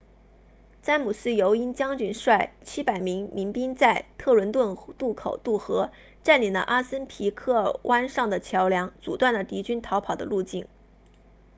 [0.81, 5.91] 詹姆斯尤因将军率700名民兵在特伦顿渡口渡河
[6.23, 10.65] 占领了阿森皮克湾上的桥梁阻断了敌军逃跑的路径